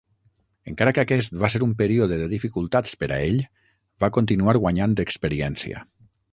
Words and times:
Encara 0.69 0.93
que 0.97 1.01
aquest 1.03 1.35
va 1.43 1.49
ser 1.55 1.61
un 1.65 1.75
període 1.81 2.17
de 2.23 2.31
dificultats 2.33 2.95
per 3.03 3.11
a 3.11 3.21
ell, 3.27 3.39
va 4.05 4.13
continuar 4.19 4.59
guanyant 4.67 5.01
experiència. 5.09 5.89